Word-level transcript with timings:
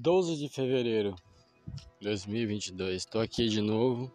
12 0.00 0.36
de 0.36 0.48
fevereiro 0.48 1.16
de 2.00 2.06
2022. 2.06 2.94
Estou 2.98 3.20
aqui 3.20 3.48
de 3.48 3.60
novo, 3.60 4.08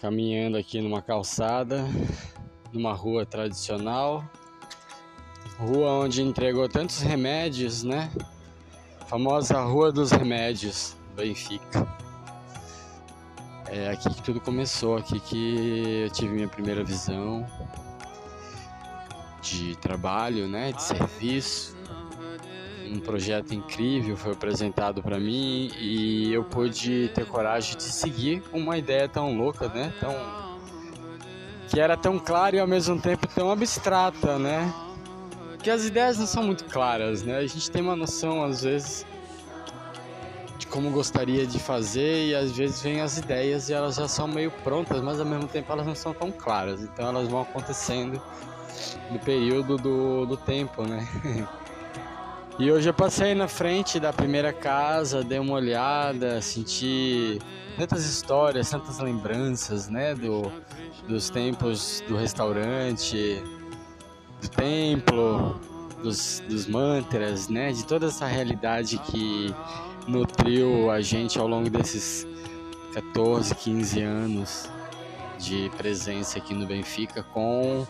caminhando 0.00 0.56
aqui 0.56 0.80
numa 0.80 1.00
calçada, 1.00 1.84
numa 2.72 2.92
rua 2.92 3.24
tradicional, 3.24 4.28
rua 5.60 5.92
onde 5.92 6.22
entregou 6.22 6.68
tantos 6.68 7.00
remédios, 7.02 7.84
né? 7.84 8.10
A 9.00 9.04
famosa 9.04 9.60
Rua 9.60 9.92
dos 9.92 10.10
Remédios, 10.10 10.96
Benfica. 11.14 11.86
É 13.68 13.90
aqui 13.90 14.12
que 14.12 14.22
tudo 14.24 14.40
começou, 14.40 14.96
aqui 14.96 15.20
que 15.20 16.02
eu 16.02 16.10
tive 16.10 16.34
minha 16.34 16.48
primeira 16.48 16.82
visão 16.82 17.46
de 19.40 19.76
trabalho, 19.76 20.48
né, 20.48 20.72
de 20.72 20.82
serviço 20.82 21.75
um 22.90 23.00
projeto 23.00 23.52
incrível 23.52 24.16
foi 24.16 24.32
apresentado 24.32 25.02
para 25.02 25.18
mim 25.18 25.70
e 25.78 26.32
eu 26.32 26.44
pude 26.44 27.08
ter 27.14 27.26
coragem 27.26 27.76
de 27.76 27.84
seguir 27.84 28.42
uma 28.52 28.78
ideia 28.78 29.08
tão 29.08 29.36
louca, 29.36 29.68
né? 29.68 29.92
Tão 30.00 30.14
que 31.68 31.80
era 31.80 31.96
tão 31.96 32.18
clara 32.18 32.56
e 32.56 32.60
ao 32.60 32.66
mesmo 32.66 33.00
tempo 33.00 33.26
tão 33.26 33.50
abstrata, 33.50 34.38
né? 34.38 34.72
Que 35.62 35.70
as 35.70 35.84
ideias 35.84 36.18
não 36.18 36.26
são 36.26 36.44
muito 36.44 36.64
claras, 36.64 37.22
né? 37.22 37.38
A 37.38 37.46
gente 37.46 37.70
tem 37.70 37.82
uma 37.82 37.96
noção 37.96 38.44
às 38.44 38.62
vezes 38.62 39.04
de 40.58 40.66
como 40.66 40.90
gostaria 40.90 41.46
de 41.46 41.58
fazer 41.58 42.28
e 42.28 42.34
às 42.34 42.52
vezes 42.52 42.80
vem 42.80 43.00
as 43.00 43.18
ideias 43.18 43.68
e 43.68 43.74
elas 43.74 43.96
já 43.96 44.06
são 44.06 44.28
meio 44.28 44.50
prontas, 44.62 45.02
mas 45.02 45.18
ao 45.18 45.26
mesmo 45.26 45.48
tempo 45.48 45.72
elas 45.72 45.86
não 45.86 45.94
são 45.94 46.14
tão 46.14 46.30
claras. 46.30 46.82
Então 46.82 47.08
elas 47.08 47.28
vão 47.28 47.42
acontecendo 47.42 48.22
no 49.10 49.18
período 49.18 49.76
do, 49.76 50.26
do 50.26 50.36
tempo, 50.36 50.82
né? 50.82 51.06
E 52.58 52.72
hoje 52.72 52.88
eu 52.88 52.94
passei 52.94 53.34
na 53.34 53.46
frente 53.46 54.00
da 54.00 54.14
primeira 54.14 54.50
casa, 54.50 55.22
dei 55.22 55.38
uma 55.38 55.52
olhada, 55.52 56.40
senti 56.40 57.38
tantas 57.76 58.06
histórias, 58.06 58.70
tantas 58.70 58.98
lembranças, 58.98 59.90
né, 59.90 60.14
do, 60.14 60.50
dos 61.06 61.28
tempos 61.28 62.02
do 62.08 62.16
restaurante, 62.16 63.42
do 64.40 64.48
templo, 64.48 65.60
dos, 66.02 66.42
dos 66.48 66.66
mantras, 66.66 67.50
né, 67.50 67.72
de 67.72 67.84
toda 67.84 68.06
essa 68.06 68.24
realidade 68.24 68.96
que 69.00 69.54
nutriu 70.08 70.90
a 70.90 71.02
gente 71.02 71.38
ao 71.38 71.46
longo 71.46 71.68
desses 71.68 72.26
14, 72.94 73.54
15 73.54 74.00
anos 74.00 74.70
de 75.38 75.70
presença 75.76 76.38
aqui 76.38 76.54
no 76.54 76.66
Benfica 76.66 77.22
com 77.22 77.86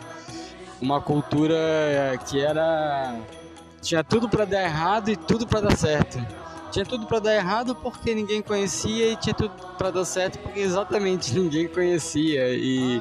uma 0.80 1.00
cultura 1.00 1.56
que 2.28 2.40
era 2.40 3.16
tinha 3.86 4.02
tudo 4.02 4.28
para 4.28 4.44
dar 4.44 4.64
errado 4.64 5.10
e 5.10 5.16
tudo 5.16 5.46
para 5.46 5.60
dar 5.60 5.76
certo. 5.76 6.18
Tinha 6.72 6.84
tudo 6.84 7.06
para 7.06 7.20
dar 7.20 7.34
errado 7.34 7.74
porque 7.76 8.12
ninguém 8.12 8.42
conhecia 8.42 9.12
e 9.12 9.16
tinha 9.16 9.32
tudo 9.32 9.50
para 9.78 9.92
dar 9.92 10.04
certo 10.04 10.40
porque 10.40 10.58
exatamente 10.58 11.32
ninguém 11.32 11.68
conhecia. 11.68 12.48
E, 12.50 13.00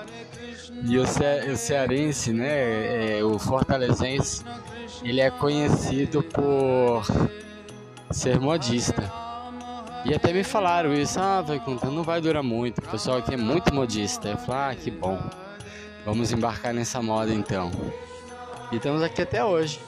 e 0.83 0.97
o, 0.99 1.07
ce, 1.07 1.51
o 1.51 1.57
cearense, 1.57 2.31
né, 2.31 3.17
é, 3.17 3.23
o 3.23 3.39
fortalezense, 3.39 4.45
ele 5.03 5.19
é 5.19 5.31
conhecido 5.31 6.21
por 6.21 7.03
ser 8.11 8.39
modista. 8.39 9.11
E 10.05 10.13
até 10.13 10.31
me 10.31 10.43
falaram 10.43 10.93
isso, 10.93 11.19
ah, 11.19 11.41
vai 11.41 11.59
contando, 11.59 11.93
não 11.93 12.03
vai 12.03 12.21
durar 12.21 12.43
muito, 12.43 12.77
o 12.77 12.83
pessoal 12.83 13.17
aqui 13.17 13.33
é 13.33 13.37
muito 13.37 13.73
modista. 13.73 14.27
Eu 14.29 14.37
falei, 14.37 14.61
ah, 14.61 14.75
que 14.75 14.91
bom, 14.91 15.19
vamos 16.05 16.31
embarcar 16.31 16.75
nessa 16.75 17.01
moda 17.01 17.33
então. 17.33 17.71
E 18.71 18.75
estamos 18.75 19.01
aqui 19.01 19.23
até 19.23 19.43
hoje 19.43 19.79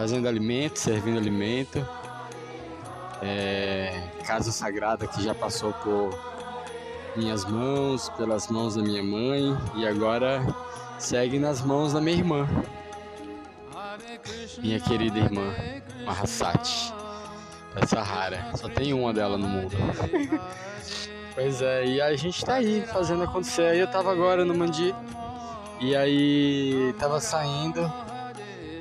fazendo 0.00 0.26
alimento, 0.26 0.78
servindo 0.78 1.18
alimento. 1.18 1.86
É, 3.20 4.08
casa 4.24 4.50
sagrada 4.50 5.06
que 5.06 5.22
já 5.22 5.34
passou 5.34 5.74
por 5.74 6.18
minhas 7.14 7.44
mãos, 7.44 8.08
pelas 8.16 8.48
mãos 8.48 8.76
da 8.76 8.82
minha 8.82 9.02
mãe 9.02 9.54
e 9.76 9.86
agora 9.86 10.42
segue 10.98 11.38
nas 11.38 11.60
mãos 11.60 11.92
da 11.92 12.00
minha 12.00 12.16
irmã, 12.16 12.48
minha 14.62 14.80
querida 14.80 15.18
irmã 15.18 15.52
Mahasati, 16.06 16.94
essa 17.76 18.02
rara. 18.02 18.52
Só 18.56 18.70
tem 18.70 18.94
uma 18.94 19.12
dela 19.12 19.36
no 19.36 19.46
mundo. 19.46 19.76
pois 21.34 21.60
é, 21.60 21.84
e 21.84 22.00
a 22.00 22.16
gente 22.16 22.42
tá 22.42 22.54
aí 22.54 22.86
fazendo 22.86 23.24
acontecer. 23.24 23.64
Aí 23.64 23.80
eu 23.80 23.86
tava 23.86 24.10
agora 24.10 24.46
no 24.46 24.54
Mandi 24.54 24.94
e 25.78 25.94
aí 25.94 26.94
tava 26.98 27.20
saindo 27.20 28.09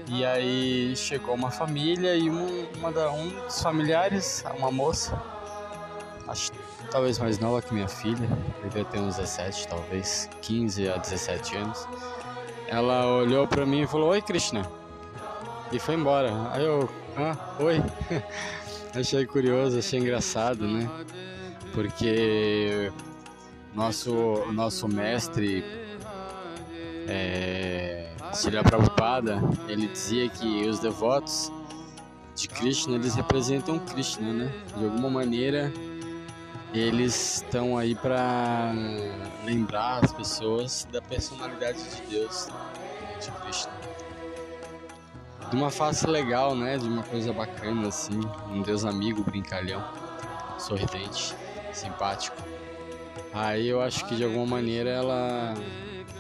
e 0.10 0.26
aí 0.26 0.96
chegou 0.96 1.36
uma 1.36 1.52
família 1.52 2.16
e 2.16 2.30
um, 2.30 2.68
uma 2.78 2.92
da, 2.92 3.12
um 3.12 3.30
dos 3.46 3.62
familiares, 3.62 4.44
uma 4.58 4.72
moça, 4.72 5.22
acho 6.28 6.52
talvez 6.90 7.20
mais 7.20 7.40
nova 7.40 7.62
que 7.62 7.74
minha 7.74 7.88
filha, 7.88 8.28
devia 8.64 8.84
ter 8.86 9.00
uns 9.00 9.16
17, 9.18 9.68
talvez 9.68 10.30
15 10.42 10.90
a 10.90 10.98
17 10.98 11.58
anos. 11.58 11.88
Ela 12.68 13.06
olhou 13.08 13.48
para 13.48 13.66
mim 13.66 13.82
e 13.82 13.88
falou: 13.88 14.10
Oi, 14.10 14.22
Krishna. 14.22 14.70
E 15.72 15.80
foi 15.80 15.96
embora. 15.96 16.32
Aí 16.52 16.66
eu, 16.66 16.90
ah, 17.18 17.56
oi. 17.60 17.82
achei 18.94 19.26
curioso, 19.26 19.78
achei 19.78 20.00
engraçado, 20.00 20.68
né? 20.68 20.90
Porque 21.74 22.92
nosso, 23.74 24.46
nosso 24.52 24.88
mestre 24.88 25.64
é, 27.08 28.09
Srila 28.34 28.64
Prabhupada, 28.64 29.42
ele 29.68 29.88
dizia 29.88 30.30
que 30.30 30.68
os 30.68 30.80
devotos 30.80 31.52
de 32.36 32.48
Krishna, 32.48 32.96
eles 32.96 33.16
representam 33.16 33.80
Krishna, 33.80 34.32
né? 34.32 34.54
De 34.78 34.86
alguma 34.86 35.10
maneira, 35.10 35.74
eles 36.74 37.38
estão 37.38 37.78
aí 37.78 37.96
para 37.96 38.72
lembrar 39.44 40.04
as 40.04 40.14
pessoas 40.14 40.88
da 40.92 41.02
personalidade 41.02 41.80
de 41.84 42.02
Deus, 42.04 42.48
de 43.20 43.32
Krishna. 43.32 43.74
De 45.50 45.56
uma 45.56 45.72
face 45.72 46.06
legal, 46.08 46.56
né? 46.56 46.78
De 46.78 46.88
uma 46.88 47.04
coisa 47.04 47.34
bacana, 47.34 47.88
assim. 47.88 48.22
Um 48.50 48.62
Deus 48.62 48.86
amigo, 48.86 49.24
brincalhão, 49.24 49.84
sorridente, 50.60 51.36
simpático. 51.74 52.38
Aí 53.34 53.68
eu 53.68 53.82
acho 53.82 54.06
que 54.06 54.16
de 54.16 54.24
alguma 54.24 54.46
maneira 54.46 54.90
ela 54.90 55.54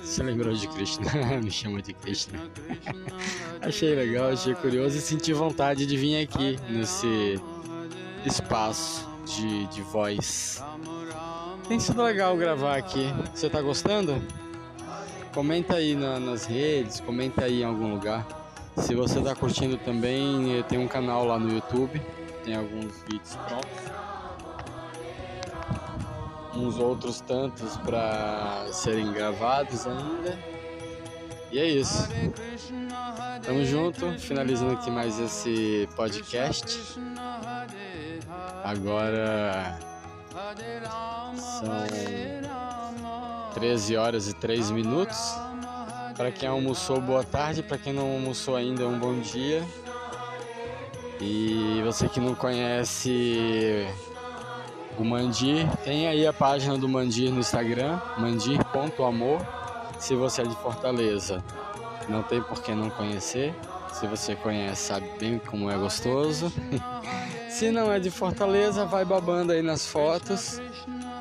você 0.04 0.24
lembrou 0.24 0.54
de 0.54 0.68
Krishna? 0.68 1.06
Me 1.44 1.52
chama 1.52 1.82
de 1.82 1.94
Krishna. 1.94 2.40
achei 3.62 3.96
legal, 3.96 4.30
achei 4.32 4.56
curioso 4.56 4.98
e 4.98 5.02
senti 5.02 5.34
vontade 5.34 5.86
de 5.86 5.98
vir 5.98 6.22
aqui 6.24 6.60
nesse 6.70 7.40
espaço 8.26 9.08
de, 9.26 9.68
de 9.68 9.82
voz. 9.82 10.64
Tem 11.68 11.80
sido 11.80 12.02
legal 12.02 12.36
gravar 12.36 12.78
aqui. 12.78 13.06
Você 13.34 13.50
tá 13.50 13.62
gostando? 13.62 14.22
Comenta 15.34 15.76
aí 15.76 15.96
na, 15.96 16.20
nas 16.20 16.46
redes, 16.46 17.00
comenta 17.00 17.46
aí 17.46 17.62
em 17.62 17.66
algum 17.66 17.94
lugar. 17.94 18.28
Se 18.78 18.96
você 18.96 19.22
tá 19.22 19.36
curtindo 19.36 19.78
também, 19.78 20.64
tenho 20.68 20.82
um 20.82 20.88
canal 20.88 21.26
lá 21.26 21.38
no 21.38 21.54
YouTube, 21.54 22.02
tem 22.44 22.56
alguns 22.56 22.94
vídeos 23.08 23.36
prontos 23.48 24.00
uns 26.56 26.78
outros 26.78 27.22
tantos 27.22 27.78
para 27.78 28.68
serem 28.72 29.12
gravados 29.12 29.86
ainda. 29.86 30.38
E 31.52 31.60
é 31.60 31.68
isso. 31.68 32.08
Tamo 33.44 33.66
junto, 33.66 34.12
finalizando 34.20 34.74
aqui 34.74 34.92
mais 34.92 35.20
esse 35.20 35.90
podcast. 35.96 36.80
Agora 38.64 39.80
são 41.36 41.70
13 43.56 43.98
horas 43.98 44.28
e 44.28 44.34
3 44.34 44.72
minutos. 44.72 45.18
Para 46.16 46.32
quem 46.32 46.48
almoçou, 46.48 47.02
boa 47.02 47.24
tarde. 47.24 47.64
Para 47.64 47.78
quem 47.78 47.94
não 47.94 48.12
almoçou 48.14 48.56
ainda, 48.56 48.86
um 48.86 49.00
bom 49.00 49.20
dia. 49.20 49.66
E 51.20 51.82
você 51.84 52.08
que 52.08 52.20
não 52.20 52.36
conhece 52.36 53.88
o 55.00 55.06
Mandir. 55.06 55.68
Tem 55.84 56.08
aí 56.08 56.28
a 56.28 56.34
página 56.34 56.78
do 56.78 56.88
Mandir 56.88 57.32
no 57.32 57.40
Instagram, 57.40 58.00
mandir.amor. 58.18 59.40
Se 59.98 60.16
você 60.16 60.42
é 60.42 60.46
de 60.46 60.56
Fortaleza, 60.56 61.44
não 62.08 62.24
tem 62.24 62.42
por 62.42 62.62
que 62.62 62.74
não 62.74 62.90
conhecer. 62.90 63.54
Se 63.94 64.08
você 64.08 64.36
conhece, 64.36 64.84
sabe 64.84 65.10
bem 65.20 65.40
como 65.40 65.70
é 65.70 65.78
gostoso. 65.78 66.52
Se 67.50 67.72
não 67.72 67.92
é 67.92 68.00
de 68.00 68.12
Fortaleza, 68.12 68.86
vai 68.86 69.04
babando 69.04 69.52
aí 69.52 69.62
nas 69.62 69.86
fotos. 69.86 70.62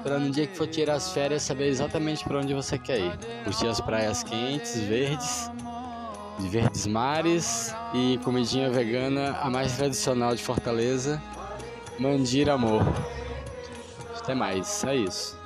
Para 0.02 0.18
no 0.18 0.30
dia 0.30 0.46
que 0.46 0.56
for 0.56 0.66
tirar 0.66 0.94
as 0.94 1.10
férias, 1.12 1.42
saber 1.42 1.68
exatamente 1.68 2.22
para 2.22 2.38
onde 2.38 2.54
você 2.54 2.78
quer 2.78 2.98
ir. 3.00 3.18
Curtir 3.44 3.66
as 3.66 3.80
praias 3.80 4.22
quentes, 4.22 4.78
verdes, 4.78 5.50
de 6.38 6.48
verdes 6.48 6.86
mares 6.86 7.74
e 7.94 8.18
comidinha 8.22 8.70
vegana, 8.70 9.38
a 9.42 9.50
mais 9.50 9.76
tradicional 9.76 10.34
de 10.34 10.42
Fortaleza, 10.42 11.20
Mandir 11.98 12.48
Amor. 12.48 12.84
Até 14.28 14.34
mais, 14.34 14.84
é 14.84 14.94
isso. 14.94 15.37